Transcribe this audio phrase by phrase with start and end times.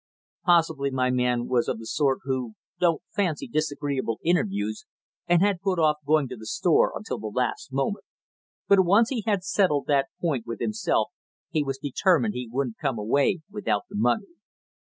[0.45, 4.87] Possibly my man was of the sort who don't fancy disagreeable interviews
[5.27, 8.05] and had put off going to the store until the last moment,
[8.67, 11.09] but once he had settled that point with himself
[11.51, 14.25] he was determined he wouldn't come away without the money.